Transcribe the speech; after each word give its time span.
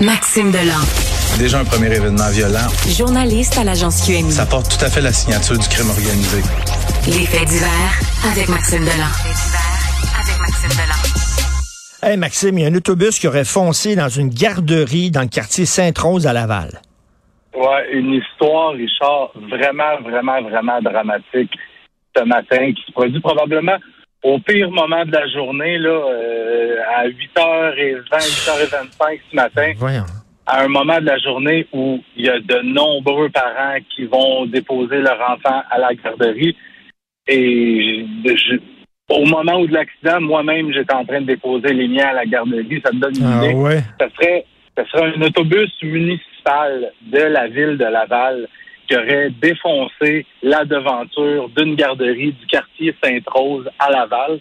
Maxime 0.00 0.50
Delan. 0.50 0.82
Déjà 1.38 1.60
un 1.60 1.64
premier 1.64 1.86
événement 1.86 2.28
violent. 2.32 2.66
Journaliste 2.88 3.56
à 3.58 3.64
l'agence 3.64 4.04
QMI. 4.04 4.32
Ça 4.32 4.44
porte 4.44 4.76
tout 4.76 4.84
à 4.84 4.90
fait 4.90 5.00
la 5.00 5.12
signature 5.12 5.56
du 5.56 5.68
crime 5.68 5.88
organisé. 5.88 6.42
Les 7.06 7.24
faits 7.26 7.46
divers 7.48 7.94
avec 8.32 8.48
Maxime 8.48 8.80
Delan. 8.80 9.12
avec 10.18 10.38
Maxime 10.40 10.70
Delan. 10.70 11.00
Hey 12.02 12.16
Maxime, 12.16 12.58
il 12.58 12.62
y 12.62 12.64
a 12.64 12.68
un 12.70 12.74
autobus 12.74 13.20
qui 13.20 13.28
aurait 13.28 13.44
foncé 13.44 13.94
dans 13.94 14.08
une 14.08 14.30
garderie 14.30 15.12
dans 15.12 15.22
le 15.22 15.28
quartier 15.28 15.64
Sainte-Rose 15.64 16.26
à 16.26 16.32
Laval. 16.32 16.80
Ouais, 17.54 17.92
une 17.92 18.14
histoire, 18.14 18.72
Richard, 18.72 19.30
vraiment, 19.48 20.00
vraiment, 20.02 20.42
vraiment 20.42 20.82
dramatique 20.82 21.52
ce 22.16 22.24
matin 22.24 22.72
qui 22.72 22.82
se 22.86 22.92
produit 22.92 23.20
probablement 23.20 23.76
au 24.24 24.38
pire 24.40 24.70
moment 24.70 25.04
de 25.04 25.12
la 25.12 25.26
journée, 25.28 25.78
là, 25.78 25.90
euh, 25.90 26.76
à 26.96 27.06
8h20, 27.06 28.02
8h25 28.10 29.20
ce 29.30 29.36
matin, 29.36 29.72
Voyons. 29.76 30.04
à 30.46 30.62
un 30.64 30.68
moment 30.68 30.98
de 31.00 31.06
la 31.06 31.18
journée 31.18 31.66
où 31.72 32.00
il 32.16 32.24
y 32.26 32.28
a 32.28 32.40
de 32.40 32.60
nombreux 32.62 33.28
parents 33.30 33.76
qui 33.94 34.04
vont 34.06 34.46
déposer 34.46 34.96
leur 34.98 35.20
enfant 35.30 35.62
à 35.70 35.78
la 35.78 35.94
garderie. 35.94 36.56
Et 37.26 38.04
je, 38.24 38.56
au 39.10 39.24
moment 39.26 39.60
où 39.60 39.66
de 39.66 39.74
l'accident, 39.74 40.20
moi-même, 40.20 40.72
j'étais 40.72 40.92
en 40.94 41.04
train 41.04 41.20
de 41.20 41.26
déposer 41.26 41.72
les 41.72 41.88
miens 41.88 42.08
à 42.08 42.12
la 42.14 42.26
garderie. 42.26 42.82
Ça 42.84 42.92
me 42.92 43.00
donne 43.00 43.16
une 43.16 43.24
Ah 43.26 43.44
idée. 43.44 43.54
ouais. 43.54 43.80
Ça 44.00 44.06
serait, 44.18 44.44
ça 44.76 44.84
serait 44.86 45.12
un 45.16 45.22
autobus 45.22 45.70
municipal 45.82 46.92
de 47.02 47.18
la 47.20 47.46
ville 47.48 47.76
de 47.78 47.84
Laval 47.84 48.46
qui 48.86 48.96
aurait 48.96 49.30
défoncé 49.40 50.26
la 50.42 50.64
devanture 50.66 51.48
d'une 51.56 51.74
garderie 51.74 52.32
du 52.32 52.46
quartier 52.46 52.63
Sainte-Rose 53.02 53.68
à 53.78 53.90
Laval. 53.90 54.40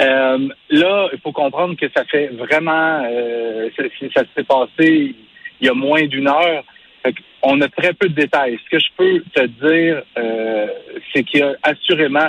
Euh, 0.00 0.48
là, 0.70 1.08
il 1.12 1.20
faut 1.20 1.32
comprendre 1.32 1.76
que 1.76 1.86
ça 1.96 2.04
fait 2.04 2.26
vraiment, 2.28 3.02
euh, 3.08 3.68
ça, 3.76 3.84
ça 4.14 4.22
s'est 4.34 4.44
passé 4.44 5.14
il 5.60 5.66
y 5.66 5.68
a 5.68 5.74
moins 5.74 6.04
d'une 6.06 6.28
heure. 6.28 6.64
On 7.42 7.60
a 7.60 7.68
très 7.68 7.92
peu 7.92 8.08
de 8.08 8.14
détails. 8.14 8.58
Ce 8.64 8.70
que 8.70 8.78
je 8.80 8.88
peux 8.96 9.20
te 9.34 9.46
dire, 9.46 10.02
euh, 10.18 10.66
c'est 11.12 11.22
qu'il 11.22 11.40
y 11.40 11.42
a 11.42 11.54
assurément 11.62 12.26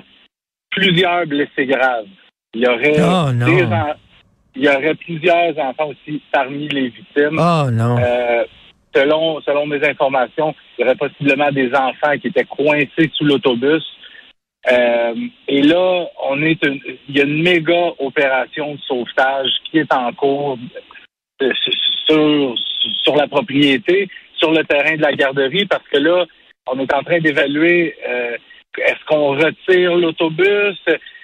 plusieurs 0.70 1.26
blessés 1.26 1.66
graves. 1.66 2.06
Il 2.54 2.61
y 2.61 2.67
aurait 2.67 2.98
Oh, 3.00 3.32
non. 3.32 3.45
des 3.45 3.64
en- 3.64 3.95
il 4.56 4.64
y 4.64 4.70
aurait 4.70 4.95
plusieurs 4.95 5.58
enfants 5.58 5.89
aussi 5.89 6.22
parmi 6.32 6.67
les 6.70 6.89
victimes. 6.89 7.39
Oh 7.39 7.70
non. 7.72 7.98
Euh, 8.00 8.44
selon, 8.95 9.42
selon 9.42 9.66
mes 9.66 9.84
informations, 9.88 10.54
il 10.78 10.82
y 10.82 10.86
aurait 10.86 10.95
possiblement 10.95 11.52
des 11.52 11.73
enfants 11.73 12.17
qui 12.22 12.28
étaient 12.28 12.45
coincés 12.45 13.09
sous 13.16 13.26
l'autobus. 13.26 13.84
Euh, 14.71 15.16
et 15.47 15.61
là, 15.61 16.08
on 16.23 16.41
est 16.41 16.63
une- 16.66 16.81
il 17.08 17.17
y 17.17 17.21
a 17.21 17.23
une 17.23 17.44
méga 17.44 17.94
opération 17.99 18.75
de 18.75 18.80
sauvetage 18.81 19.49
qui 19.66 19.80
est 19.80 19.94
en 19.94 20.11
cours 20.13 20.58
euh, 21.41 21.52
sur, 22.08 22.55
sur 23.03 23.16
la 23.16 23.27
propriété, 23.27 24.08
sur 24.38 24.52
le 24.52 24.63
terrain 24.63 24.95
de 24.95 25.02
la 25.02 25.13
garderie, 25.13 25.66
parce 25.66 25.88
que 25.91 25.97
là, 25.97 26.25
on 26.67 26.80
est 26.80 26.93
en 26.93 27.03
train 27.03 27.19
d'évaluer 27.19 27.95
euh, 28.08 28.38
est-ce 28.77 29.05
qu'on 29.05 29.38
retire 29.38 29.95
l'autobus? 29.95 30.77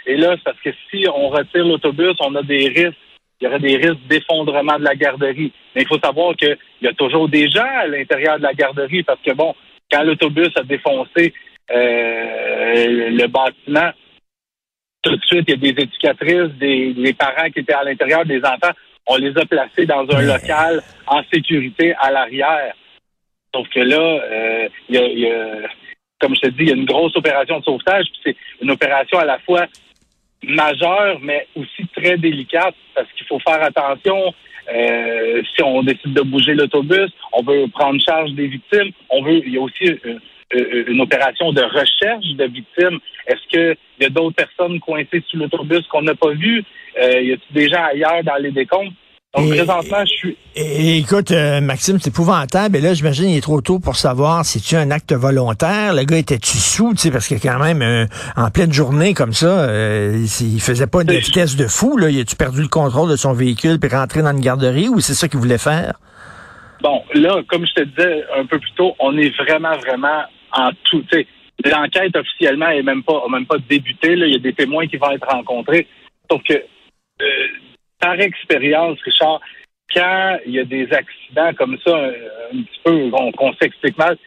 Et 0.05 0.17
là, 0.17 0.35
c'est 0.37 0.43
parce 0.43 0.61
que 0.61 0.69
si 0.89 1.05
on 1.13 1.29
retire 1.29 1.65
l'autobus, 1.65 2.15
on 2.19 2.35
a 2.35 2.43
des 2.43 2.67
risques 2.69 2.97
il 3.41 3.45
y 3.45 3.47
aurait 3.47 3.59
des 3.59 3.77
risques 3.77 4.05
d'effondrement 4.07 4.77
de 4.77 4.83
la 4.83 4.95
garderie. 4.95 5.51
Mais 5.75 5.81
il 5.81 5.87
faut 5.87 5.97
savoir 5.97 6.35
qu'il 6.35 6.55
y 6.83 6.87
a 6.87 6.93
toujours 6.93 7.27
des 7.27 7.49
gens 7.49 7.65
à 7.65 7.87
l'intérieur 7.87 8.37
de 8.37 8.43
la 8.43 8.53
garderie 8.53 9.01
parce 9.01 9.19
que, 9.21 9.31
bon, 9.33 9.55
quand 9.91 10.03
l'autobus 10.03 10.51
a 10.57 10.63
défoncé 10.63 11.33
le 11.69 13.27
bâtiment, 13.27 13.91
tout 15.03 15.15
de 15.15 15.25
suite, 15.25 15.45
il 15.47 15.51
y 15.51 15.53
a 15.53 15.73
des 15.73 15.81
éducatrices, 15.83 16.53
des, 16.59 16.93
des 16.93 17.13
parents 17.13 17.49
qui 17.49 17.59
étaient 17.59 17.73
à 17.73 17.83
l'intérieur, 17.83 18.25
des 18.25 18.39
enfants. 18.43 18.73
On 19.07 19.15
les 19.17 19.35
a 19.37 19.45
placés 19.45 19.85
dans 19.85 20.07
un 20.15 20.21
local 20.21 20.81
en 21.07 21.23
sécurité 21.33 21.93
à 21.99 22.11
l'arrière. 22.11 22.73
Sauf 23.53 23.67
que 23.69 23.79
là, 23.79 23.97
euh, 23.99 24.69
il 24.89 24.95
y 24.95 24.97
a- 24.99 25.07
il 25.07 25.19
y 25.19 25.31
a, 25.31 25.67
comme 26.19 26.35
je 26.35 26.41
te 26.41 26.47
dis, 26.49 26.61
il 26.63 26.67
y 26.69 26.71
a 26.71 26.75
une 26.75 26.85
grosse 26.85 27.15
opération 27.17 27.59
de 27.59 27.63
sauvetage. 27.63 28.05
puis 28.11 28.21
C'est 28.23 28.35
une 28.61 28.71
opération 28.71 29.17
à 29.17 29.25
la 29.25 29.39
fois 29.39 29.65
majeure, 30.43 31.19
mais 31.21 31.47
aussi 31.55 31.85
très 31.95 32.17
délicate 32.17 32.75
parce 32.95 33.11
qu'il 33.13 33.25
faut 33.27 33.39
faire 33.39 33.61
attention. 33.63 34.33
euh, 34.71 35.41
si 35.55 35.63
on 35.63 35.81
décide 35.81 36.13
de 36.13 36.21
bouger 36.21 36.53
l'autobus, 36.53 37.11
on 37.33 37.41
veut 37.41 37.67
prendre 37.73 37.99
charge 37.99 38.31
des 38.33 38.45
victimes. 38.47 38.91
On 39.09 39.23
veut. 39.23 39.41
Il 39.45 39.53
y 39.53 39.57
a 39.57 39.61
aussi 39.61 39.85
euh, 39.85 39.97
euh, 40.05 40.19
une 40.53 41.01
opération 41.01 41.51
de 41.53 41.61
recherche 41.61 42.25
de 42.37 42.45
victimes. 42.45 42.99
Est-ce 43.27 43.47
qu'il 43.49 43.75
y 44.01 44.05
a 44.05 44.09
d'autres 44.09 44.35
personnes 44.35 44.79
coincées 44.79 45.23
sous 45.29 45.37
l'autobus 45.37 45.85
qu'on 45.87 46.01
n'a 46.01 46.15
pas 46.15 46.31
vues? 46.31 46.63
Euh, 47.01 47.21
y 47.21 47.33
a-t-il 47.33 47.53
des 47.53 47.69
gens 47.69 47.83
ailleurs 47.83 48.23
dans 48.23 48.35
les 48.41 48.51
décombres? 48.51 48.91
Donc, 49.33 49.45
Et- 49.45 49.55
présentement, 49.55 50.03
je 50.03 50.11
suis. 50.11 50.37
Et, 50.57 50.97
écoute, 50.97 51.31
euh, 51.31 51.61
Maxime, 51.61 51.97
c'est 52.01 52.09
épouvantable. 52.09 52.75
Et 52.75 52.81
là, 52.81 52.93
j'imagine 52.93 53.29
il 53.29 53.37
est 53.37 53.41
trop 53.41 53.61
tôt 53.61 53.79
pour 53.79 53.95
savoir 53.95 54.43
si 54.43 54.59
tu 54.61 54.75
un 54.75 54.91
acte 54.91 55.13
volontaire? 55.13 55.93
Le 55.93 56.03
gars 56.03 56.17
était-tu 56.17 56.57
sous, 56.57 56.91
tu 56.91 56.97
sais, 56.97 57.11
parce 57.11 57.29
que 57.29 57.35
quand 57.35 57.57
même, 57.57 57.81
euh, 57.81 58.05
en 58.35 58.49
pleine 58.49 58.73
journée 58.73 59.13
comme 59.13 59.31
ça, 59.31 59.69
euh, 59.69 60.25
il 60.41 60.59
faisait 60.59 60.87
pas 60.87 61.03
une 61.03 61.11
vitesse 61.13 61.55
de 61.55 61.67
fou. 61.67 61.95
Là. 61.95 62.09
Il 62.09 62.19
a-tu 62.19 62.35
perdu 62.35 62.61
le 62.61 62.67
contrôle 62.67 63.09
de 63.09 63.15
son 63.15 63.31
véhicule 63.31 63.79
puis 63.79 63.89
rentré 63.89 64.21
dans 64.21 64.31
une 64.31 64.41
garderie 64.41 64.89
ou 64.89 64.99
c'est 64.99 65.13
ça 65.13 65.29
qu'il 65.29 65.39
voulait 65.39 65.57
faire? 65.57 65.93
Bon, 66.81 67.01
là, 67.13 67.41
comme 67.47 67.65
je 67.65 67.83
te 67.83 67.83
disais 67.87 68.23
un 68.37 68.45
peu 68.45 68.59
plus 68.59 68.71
tôt, 68.75 68.95
on 68.99 69.17
est 69.17 69.29
vraiment, 69.37 69.77
vraiment 69.77 70.23
en 70.53 70.71
tout. 70.83 71.03
L'enquête 71.63 72.15
officiellement 72.15 72.69
est 72.69 72.81
même 72.81 73.03
pas, 73.03 73.23
même 73.29 73.45
pas 73.45 73.57
débuté. 73.69 74.15
Là. 74.15 74.25
Il 74.25 74.33
y 74.33 74.35
a 74.35 74.39
des 74.39 74.53
témoins 74.53 74.87
qui 74.87 74.97
vont 74.97 75.11
être 75.11 75.27
rencontrés. 75.27 75.87
Sauf 76.29 76.41
que, 76.43 76.53
euh, 76.53 77.47
par 77.99 78.19
expérience, 78.19 78.97
Richard, 79.03 79.39
quand 79.93 80.37
il 80.45 80.53
y 80.53 80.59
a 80.59 80.63
des 80.63 80.87
accidents 80.91 81.53
comme 81.53 81.77
ça, 81.85 81.95
un, 81.95 82.07
un 82.09 82.63
petit 82.63 82.79
peu, 82.83 83.09
qu'on 83.37 83.53
s'explique 83.61 83.97
mal, 83.97 84.17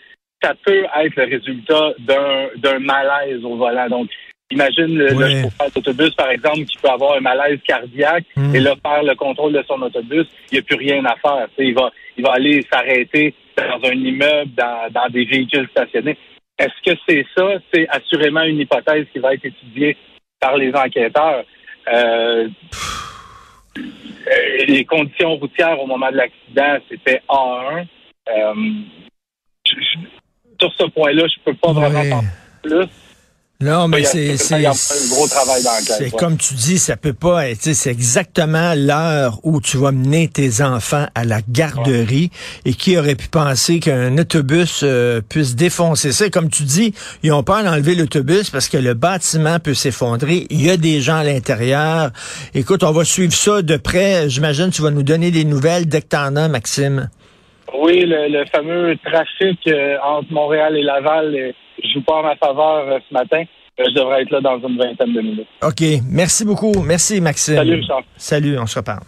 ça 0.43 0.55
peut 0.65 0.85
être 0.97 1.17
le 1.17 1.25
résultat 1.25 1.93
d'un 1.99 2.79
malaise 2.79 3.45
au 3.45 3.57
volant. 3.57 3.89
Donc, 3.89 4.11
imagine 4.51 4.97
le, 4.99 5.13
Ouais. 5.15 5.35
le 5.35 5.43
chauffeur 5.43 5.71
d'autobus, 5.75 6.15
par 6.15 6.31
exemple, 6.31 6.65
qui 6.67 6.77
peut 6.79 6.91
avoir 6.91 7.17
un 7.17 7.21
malaise 7.21 7.59
cardiaque 7.67 8.27
Hmm. 8.37 8.55
et 8.55 8.61
là, 8.61 8.75
perd 8.77 9.07
le 9.07 9.15
contrôle 9.15 9.55
de 9.55 9.65
son 9.67 9.81
autobus, 9.83 10.27
il 10.53 10.55
n'y 10.55 10.59
a 10.59 10.63
plus 10.63 10.77
rien 10.77 11.05
à 11.07 11.17
faire. 11.17 11.49
Il 11.59 11.75
va, 11.75 11.91
il 12.17 12.23
va 12.25 12.33
aller 12.35 12.63
s'arrêter 12.71 13.35
dans 13.57 13.89
un 13.89 13.93
immeuble, 13.93 14.53
dans, 14.55 14.91
dans 14.91 15.09
des 15.09 15.25
véhicules 15.25 15.69
stationnés. 15.71 16.17
Est-ce 16.59 16.93
que 16.93 16.99
c'est 17.09 17.27
ça? 17.37 17.49
C'est 17.73 17.89
assurément 17.89 18.43
une 18.43 18.61
hypothèse 18.61 19.07
qui 19.13 19.19
va 19.19 19.35
être 19.35 19.45
étudiée 19.45 19.97
par 20.41 20.57
les 20.57 20.73
enquêteurs. 20.75 21.45
Euh, 21.93 22.49
les 24.67 24.85
conditions 24.85 25.37
routières 25.37 25.81
au 25.81 25.87
moment 25.87 26.11
de 26.11 26.17
l'accident, 26.17 26.79
c'était 26.89 27.21
A1. 27.29 27.87
Euh, 28.29 28.55
je- 29.67 29.75
je- 29.75 29.99
sur 30.61 30.73
ce 30.79 30.85
point-là, 30.91 31.27
je 31.27 31.41
peux 31.45 31.55
pas 31.55 31.73
vraiment 31.73 32.01
Ouais. 32.01 32.11
penser 32.11 32.27
plus. 32.63 33.14
Non, 33.61 33.87
mais 33.87 34.05
c'est 34.05 34.37
c'est 34.37 36.11
comme 36.19 36.37
tu 36.37 36.55
dis, 36.55 36.79
ça 36.79 36.97
peut 36.97 37.13
pas 37.13 37.49
être. 37.49 37.73
C'est 37.73 37.91
exactement 37.91 38.75
l'heure 38.77 39.39
où 39.45 39.61
tu 39.61 39.77
vas 39.77 39.93
mener 39.93 40.29
tes 40.29 40.61
enfants 40.61 41.07
à 41.15 41.25
la 41.25 41.41
garderie 41.49 42.31
et 42.65 42.75
qui 42.75 42.99
aurait 42.99 43.15
pu 43.15 43.29
penser 43.29 43.79
qu'un 43.79 44.19
autobus 44.19 44.81
euh, 44.83 45.21
puisse 45.27 45.55
défoncer 45.55 46.11
ça. 46.11 46.29
Comme 46.31 46.51
tu 46.51 46.65
dis, 46.65 46.95
ils 47.23 47.33
ont 47.33 47.45
peur 47.45 47.63
d'enlever 47.63 47.95
l'autobus 47.95 48.51
parce 48.51 48.69
que 48.69 48.77
le 48.77 48.95
bâtiment 48.95 49.61
peut 49.61 49.75
s'effondrer. 49.75 50.49
Il 50.51 50.61
y 50.61 50.71
a 50.71 50.77
des 50.77 51.01
gens 51.01 51.19
à 51.19 51.25
l'intérieur. 51.25 52.11
Écoute, 52.55 52.83
on 52.83 52.91
va 52.91 53.05
suivre 53.05 53.33
ça 53.33 53.63
de 53.63 53.77
près. 53.77 54.29
J'imagine 54.29 54.71
que 54.71 54.75
tu 54.75 54.83
vas 54.83 54.91
nous 54.91 55.05
donner 55.05 55.31
des 55.31 55.45
nouvelles 55.45 55.87
dès 55.87 56.03
que 56.03 56.09
t'en 56.09 56.35
as, 56.35 56.49
Maxime. 56.49 57.09
Oui, 57.79 58.05
le, 58.07 58.29
le 58.29 58.45
fameux 58.47 58.97
trafic 59.05 59.59
euh, 59.69 59.97
entre 60.03 60.33
Montréal 60.33 60.77
et 60.77 60.83
Laval 60.83 61.35
euh, 61.35 61.53
joue 61.93 62.03
pas 62.03 62.15
en 62.17 62.23
ma 62.23 62.37
faveur 62.37 62.89
euh, 62.89 62.99
ce 63.09 63.15
matin. 63.15 63.43
Euh, 63.81 63.85
je 63.89 63.95
devrais 63.95 64.23
être 64.23 64.31
là 64.31 64.41
dans 64.41 64.59
une 64.69 64.79
vingtaine 64.79 65.13
de 65.13 65.21
minutes. 65.21 65.49
OK. 65.63 65.83
Merci 66.09 66.45
beaucoup. 66.45 66.73
Merci, 66.85 67.21
Maxime. 67.21 67.57
Salut, 67.57 67.75
Richard. 67.75 68.03
Salut, 68.17 68.59
on 68.59 68.67
se 68.67 68.79
reparle. 68.79 69.03